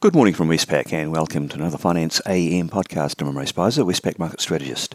Good 0.00 0.14
morning 0.14 0.32
from 0.32 0.48
Westpac 0.48 0.94
and 0.94 1.12
welcome 1.12 1.46
to 1.50 1.56
another 1.56 1.76
Finance 1.76 2.22
AM 2.26 2.70
podcast. 2.70 3.20
I'm 3.20 3.36
Ray 3.36 3.44
Spicer, 3.44 3.82
Westpac 3.82 4.18
Market 4.18 4.40
Strategist. 4.40 4.94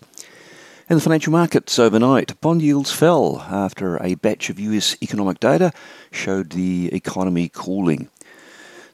In 0.90 0.96
the 0.96 1.00
financial 1.00 1.32
markets 1.32 1.78
overnight, 1.78 2.42
bond 2.42 2.64
yields 2.64 2.92
fell 2.92 3.46
after 3.48 4.02
a 4.04 4.16
batch 4.16 4.50
of 4.50 4.60
US 4.60 4.98
economic 5.04 5.40
data 5.40 5.72
showed 6.10 6.54
the 6.54 6.90
economy 6.92 7.52
cooling. 7.54 8.10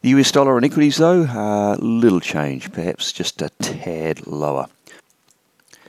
The 0.02 0.10
US 0.10 0.34
dollar 0.34 0.58
and 0.58 0.66
equities, 0.66 0.98
though, 0.98 1.24
uh, 1.24 1.78
little 1.80 2.20
change, 2.20 2.74
perhaps 2.74 3.14
just 3.14 3.42
a 3.42 3.48
tad 3.62 4.28
lower. 4.28 4.68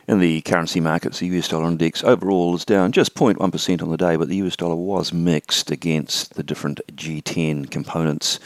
In 0.07 0.20
the 0.20 0.41
currency 0.43 0.79
markets, 0.79 1.18
the 1.18 1.27
US 1.36 1.48
dollar 1.48 1.66
index 1.66 2.04
overall 2.04 2.54
is 2.54 2.64
down 2.64 2.93
just 2.93 3.16
0.1% 3.16 3.82
on 3.82 3.91
the 3.91 3.96
day, 3.96 4.14
but 4.14 4.29
the 4.29 4.36
US 4.36 4.54
dollar 4.54 4.77
was 4.77 5.12
mixed 5.12 5.73
against 5.73 6.34
the 6.34 6.45
different 6.45 6.80
G10 6.95 7.73
components. 7.73 8.39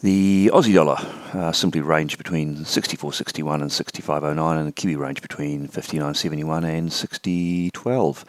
The 0.00 0.50
Aussie 0.52 0.74
dollar 0.74 0.98
uh, 1.32 1.52
simply 1.52 1.80
ranged 1.80 2.18
between 2.18 2.56
64.61 2.56 3.62
and 3.62 3.70
65.09, 3.70 4.58
and 4.58 4.68
the 4.68 4.72
Kiwi 4.72 4.94
range 4.94 5.22
between 5.22 5.68
59.71 5.68 6.64
and 6.64 6.90
60.12. 6.90 8.24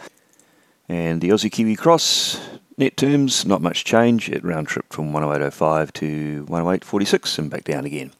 And 0.88 1.20
the 1.20 1.30
Aussie 1.30 1.52
Kiwi 1.52 1.76
cross, 1.76 2.40
net 2.78 2.95
terms, 2.95 3.45
not 3.45 3.62
much 3.62 3.84
change. 3.84 4.30
It 4.30 4.45
round 4.45 4.70
tripped 4.70 4.94
from 4.94 5.12
108.05 5.12 5.92
to 5.94 6.45
108.46 6.45 7.38
and 7.38 7.50
back 7.50 7.66
down 7.66 7.84
again. 7.84 8.14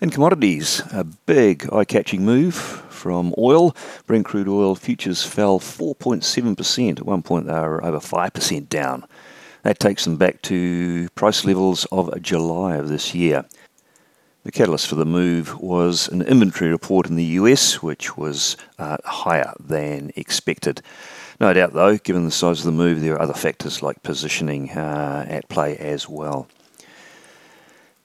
In 0.00 0.08
commodities, 0.08 0.80
a 0.90 1.04
big 1.04 1.68
eye 1.70 1.84
catching 1.84 2.24
move 2.24 2.54
from 2.54 3.34
oil. 3.36 3.76
Brent 4.06 4.24
crude 4.24 4.48
oil 4.48 4.74
futures 4.74 5.22
fell 5.22 5.60
4.7%. 5.60 6.98
At 6.98 7.06
one 7.06 7.22
point, 7.22 7.46
they 7.46 7.52
were 7.52 7.84
over 7.84 7.98
5% 7.98 8.68
down. 8.70 9.04
That 9.64 9.80
takes 9.80 10.04
them 10.04 10.18
back 10.18 10.42
to 10.42 11.08
price 11.14 11.46
levels 11.46 11.86
of 11.86 12.20
July 12.20 12.76
of 12.76 12.88
this 12.88 13.14
year. 13.14 13.46
The 14.42 14.52
catalyst 14.52 14.86
for 14.86 14.94
the 14.94 15.06
move 15.06 15.58
was 15.58 16.06
an 16.08 16.20
inventory 16.20 16.70
report 16.70 17.06
in 17.08 17.16
the 17.16 17.24
US, 17.40 17.82
which 17.82 18.14
was 18.14 18.58
uh, 18.78 18.98
higher 19.06 19.54
than 19.58 20.12
expected. 20.16 20.82
No 21.40 21.50
doubt, 21.54 21.72
though, 21.72 21.96
given 21.96 22.26
the 22.26 22.30
size 22.30 22.58
of 22.58 22.66
the 22.66 22.72
move, 22.72 23.00
there 23.00 23.14
are 23.14 23.22
other 23.22 23.32
factors 23.32 23.80
like 23.80 24.02
positioning 24.02 24.70
uh, 24.72 25.24
at 25.26 25.48
play 25.48 25.78
as 25.78 26.10
well. 26.10 26.46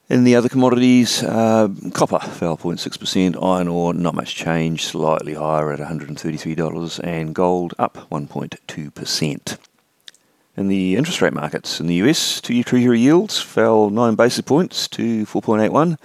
In 0.08 0.24
the 0.24 0.38
other 0.38 0.48
commodities, 0.48 1.22
uh, 1.24 1.68
copper 1.94 2.20
fell 2.20 2.56
0.6%, 2.56 3.36
iron 3.44 3.68
ore 3.68 3.94
not 3.94 4.16
much 4.16 4.34
change, 4.34 4.86
slightly 4.86 5.34
higher 5.34 5.74
at 5.74 5.80
$133, 5.80 7.02
and 7.04 7.36
gold 7.36 7.74
up 7.78 8.08
1.2%. 8.10 9.58
In 10.60 10.68
the 10.68 10.98
interest 10.98 11.22
rate 11.22 11.32
markets 11.32 11.80
in 11.80 11.88
the 11.88 11.96
US, 12.04 12.42
two 12.42 12.54
year 12.54 12.66
Treasury 12.66 13.00
yields 13.00 13.40
fell 13.40 13.90
9 13.90 14.16
basis 14.16 14.42
points 14.42 14.90
to 14.90 15.26
4.81. 15.26 15.98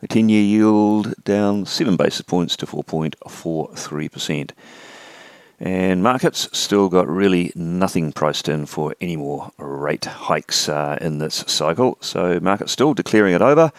The 0.00 0.08
10 0.08 0.28
year 0.28 0.42
yield 0.42 1.14
down 1.22 1.64
7 1.64 1.96
basis 1.96 2.22
points 2.22 2.56
to 2.56 2.66
4.43%. 2.66 4.50
And 5.60 6.02
markets 6.02 6.48
still 6.52 6.88
got 6.88 7.06
really 7.06 7.52
nothing 7.54 8.10
priced 8.10 8.48
in 8.48 8.66
for 8.66 8.96
any 9.00 9.14
more 9.14 9.52
rate 9.58 10.06
hikes 10.06 10.68
uh, 10.68 10.98
in 11.00 11.18
this 11.18 11.44
cycle. 11.46 11.96
So, 12.00 12.40
markets 12.40 12.72
still 12.72 12.94
declaring 12.94 13.34
it 13.36 13.42
over, 13.42 13.70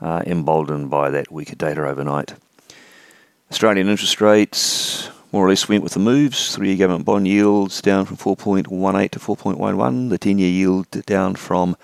uh, 0.00 0.22
emboldened 0.24 0.88
by 0.88 1.10
that 1.10 1.32
weaker 1.32 1.56
data 1.56 1.84
overnight. 1.84 2.34
Australian 3.50 3.88
interest 3.88 4.20
rates 4.20 5.10
more 5.32 5.46
or 5.46 5.48
less 5.48 5.68
went 5.68 5.84
with 5.84 5.94
the 5.94 6.00
moves. 6.00 6.54
Three 6.54 6.68
year 6.68 6.78
government 6.78 7.04
bond 7.04 7.28
yields 7.28 7.80
down 7.80 8.06
from 8.06 8.16
4.18 8.16 9.10
to 9.10 9.18
4.11. 9.18 10.10
The 10.10 10.18
10 10.18 10.38
year 10.38 10.50
yield 10.50 10.90
down 11.06 11.36
from 11.36 11.76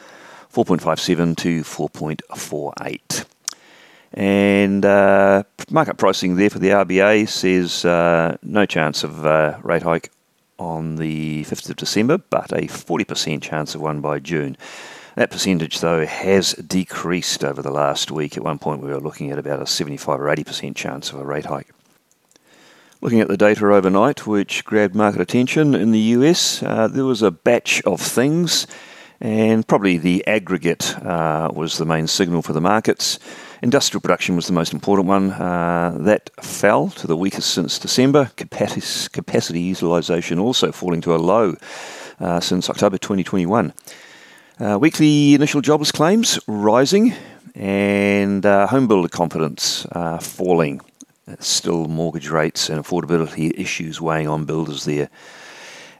4.57 0.53 1.37
to 1.37 1.63
4.48. 1.63 3.25
And 4.13 4.85
uh, 4.85 5.43
market 5.71 5.99
pricing 5.99 6.37
there 6.37 6.51
for 6.51 6.59
the 6.59 6.71
RBA 6.71 7.29
says 7.29 7.85
uh, 7.85 8.37
no 8.43 8.65
chance 8.65 9.05
of 9.05 9.27
uh, 9.27 9.59
rate 9.63 9.83
hike 9.83 10.11
on 10.59 10.97
the 10.97 11.45
5th 11.45 11.69
of 11.69 11.77
December, 11.77 12.19
but 12.19 12.51
a 12.53 12.63
40% 12.63 13.43
chance 13.43 13.75
of 13.75 13.83
one 13.83 14.01
by 14.01 14.19
June. 14.19 14.57
That 15.17 15.31
percentage, 15.31 15.81
though, 15.81 16.05
has 16.05 16.53
decreased 16.55 17.45
over 17.45 17.63
the 17.63 17.71
last 17.71 18.11
week. 18.11 18.37
At 18.37 18.45
one 18.45 18.59
point, 18.59 18.83
we 18.83 18.89
were 18.89 19.01
looking 19.01 19.31
at 19.31 19.39
about 19.39 19.63
a 19.63 19.67
75 19.67 20.21
or 20.21 20.25
80% 20.25 20.77
chance 20.77 21.11
of 21.11 21.19
a 21.19 21.25
rate 21.25 21.47
hike. 21.47 21.66
Looking 23.07 23.21
at 23.21 23.29
the 23.29 23.37
data 23.37 23.73
overnight, 23.73 24.27
which 24.27 24.65
grabbed 24.65 24.97
market 24.97 25.21
attention 25.21 25.77
in 25.77 25.93
the 25.93 26.01
US, 26.17 26.61
uh, 26.61 26.89
there 26.89 27.05
was 27.05 27.23
a 27.23 27.31
batch 27.31 27.81
of 27.83 28.01
things, 28.01 28.67
and 29.21 29.65
probably 29.65 29.97
the 29.97 30.27
aggregate 30.27 30.99
uh, 31.05 31.49
was 31.55 31.79
the 31.79 31.87
main 31.87 32.09
signal 32.09 32.43
for 32.43 32.53
the 32.53 32.61
markets. 32.61 33.21
Industrial 33.63 34.01
production 34.01 34.35
was 34.35 34.49
the 34.49 34.53
most 34.53 34.73
important 34.73 35.07
one. 35.07 35.31
Uh, 35.31 35.97
that 36.01 36.31
fell 36.43 36.89
to 36.89 37.07
the 37.07 37.17
weakest 37.17 37.51
since 37.51 37.79
December. 37.79 38.33
Capacity, 38.35 39.09
capacity 39.13 39.61
utilisation 39.61 40.41
also 40.41 40.73
falling 40.73 41.01
to 41.03 41.15
a 41.15 41.19
low 41.19 41.55
uh, 42.19 42.41
since 42.41 42.69
October 42.69 42.99
2021. 42.99 43.73
Uh, 44.59 44.79
weekly 44.81 45.35
initial 45.35 45.61
jobless 45.61 45.93
claims 45.93 46.41
rising, 46.49 47.15
and 47.55 48.45
uh, 48.45 48.67
home 48.67 48.89
builder 48.89 49.09
confidence 49.09 49.87
falling 50.21 50.81
still 51.41 51.87
mortgage 51.87 52.29
rates 52.29 52.69
and 52.69 52.83
affordability 52.83 53.53
issues 53.59 54.01
weighing 54.01 54.29
on 54.29 54.45
builders 54.45 54.85
there. 54.85 55.09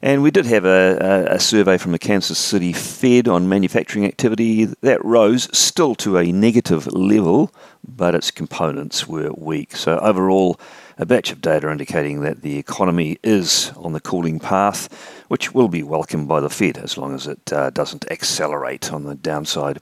And 0.01 0.21
we 0.21 0.29
did 0.29 0.45
have 0.45 0.63
a, 0.63 1.27
a, 1.31 1.39
survey 1.39 1.79
from 1.79 1.91
the 1.91 1.99
Kansas 1.99 2.37
City 2.37 2.71
Fed 2.71 3.27
on 3.27 3.49
manufacturing 3.49 4.05
activity. 4.05 4.65
That 4.65 5.03
rose 5.03 5.49
still 5.57 5.95
to 5.95 6.17
a 6.17 6.31
negative 6.31 6.85
level, 6.93 7.51
but 7.83 8.13
its 8.13 8.29
components 8.29 9.07
were 9.07 9.31
weak. 9.35 9.75
So, 9.75 9.97
overall, 9.97 10.59
a 10.99 11.05
batch 11.05 11.31
of 11.31 11.41
data 11.41 11.71
indicating 11.71 12.21
that 12.21 12.43
the 12.43 12.57
economy 12.57 13.17
is 13.23 13.71
on 13.75 13.93
the 13.93 13.99
cooling 13.99 14.39
path, 14.39 14.87
which 15.29 15.55
will 15.55 15.67
be 15.67 15.81
welcomed 15.81 16.27
by 16.27 16.41
the 16.41 16.49
Fed 16.49 16.77
as 16.77 16.97
long 16.97 17.15
as 17.15 17.25
it 17.25 17.51
uh, 17.51 17.71
doesn't 17.71 18.09
accelerate 18.11 18.93
on 18.93 19.03
the 19.03 19.15
downside. 19.15 19.79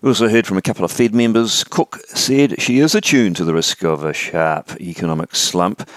We 0.00 0.10
also 0.10 0.28
heard 0.28 0.46
from 0.46 0.58
a 0.58 0.62
couple 0.62 0.84
of 0.84 0.92
Fed 0.92 1.12
members. 1.12 1.64
Cook 1.64 1.98
said 2.06 2.62
she 2.62 2.78
is 2.78 2.94
attuned 2.94 3.34
to 3.34 3.44
the 3.44 3.52
risk 3.52 3.82
of 3.82 4.04
a 4.04 4.12
sharp 4.12 4.80
economic 4.80 5.34
slump. 5.34 5.90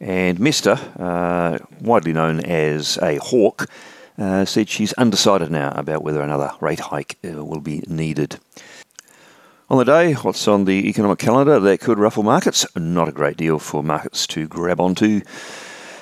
And 0.00 0.40
Mester, 0.40 0.76
uh, 0.98 1.58
widely 1.80 2.12
known 2.12 2.40
as 2.40 2.98
a 3.00 3.18
hawk, 3.18 3.70
uh, 4.18 4.44
said 4.44 4.68
she's 4.68 4.92
undecided 4.94 5.52
now 5.52 5.70
about 5.76 6.02
whether 6.02 6.20
another 6.20 6.50
rate 6.60 6.80
hike 6.80 7.16
uh, 7.24 7.44
will 7.44 7.60
be 7.60 7.84
needed. 7.86 8.40
On 9.70 9.78
the 9.78 9.84
day, 9.84 10.14
what's 10.14 10.48
on 10.48 10.64
the 10.64 10.88
economic 10.88 11.20
calendar 11.20 11.60
that 11.60 11.80
could 11.80 12.00
ruffle 12.00 12.24
markets? 12.24 12.66
Not 12.74 13.08
a 13.08 13.12
great 13.12 13.36
deal 13.36 13.60
for 13.60 13.84
markets 13.84 14.26
to 14.28 14.48
grab 14.48 14.80
onto. 14.80 15.20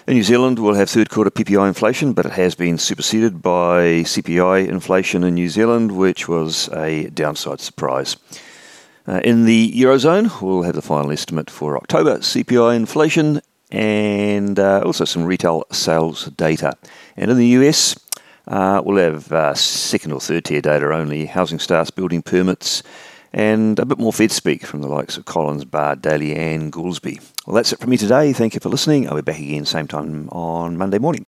In 0.07 0.17
New 0.17 0.23
Zealand, 0.23 0.59
we'll 0.59 0.75
have 0.75 0.91
third 0.91 1.09
quarter 1.09 1.31
PPI 1.31 1.67
inflation, 1.67 2.13
but 2.13 2.27
it 2.27 2.33
has 2.33 2.55
been 2.55 2.77
superseded 2.77 3.41
by 3.41 4.05
CPI 4.05 4.69
inflation 4.69 5.25
in 5.25 5.33
New 5.33 5.49
Zealand, 5.49 5.93
which 5.93 6.29
was 6.29 6.69
a 6.75 7.09
downside 7.09 7.59
surprise. 7.59 8.19
Uh, 9.09 9.23
in 9.25 9.47
the 9.47 9.73
Eurozone, 9.73 10.43
we'll 10.43 10.65
have 10.65 10.75
the 10.75 10.83
final 10.83 11.11
estimate 11.11 11.49
for 11.49 11.79
October 11.79 12.19
CPI 12.19 12.77
inflation 12.77 13.41
and 13.71 14.59
uh, 14.59 14.83
also 14.85 15.07
some 15.07 15.25
retail 15.25 15.65
sales 15.73 16.27
data. 16.37 16.77
And 17.17 17.31
in 17.31 17.39
the 17.39 17.49
US, 17.59 17.99
uh, 18.47 18.83
we'll 18.85 18.99
have 18.99 19.33
uh, 19.33 19.55
second 19.55 20.13
or 20.13 20.21
third 20.21 20.45
tier 20.45 20.61
data 20.61 20.93
only, 20.93 21.25
housing 21.25 21.59
starts, 21.59 21.91
building 21.91 22.21
permits, 22.21 22.83
and 23.35 23.81
a 23.81 23.85
bit 23.85 23.99
more 23.99 24.13
Fed 24.13 24.31
speak 24.31 24.65
from 24.65 24.81
the 24.81 24.89
likes 24.89 25.17
of 25.17 25.25
Collins, 25.25 25.65
Barr, 25.65 25.97
Daly, 25.97 26.37
and 26.37 26.73
Goolsbee. 26.73 27.21
Well, 27.47 27.57
that's 27.57 27.73
it 27.73 27.81
from 27.81 27.91
me 27.91 27.97
today. 27.97 28.33
Thank 28.33 28.55
you 28.55 28.61
for 28.61 28.69
listening. 28.69 29.09
I'll 29.09 29.17
be 29.17 29.23
back 29.23 29.41
again 29.41 29.67
same 29.67 29.89
time 29.89 30.29
on 30.31 30.79
Monday 30.79 30.99
morning. 30.99 31.23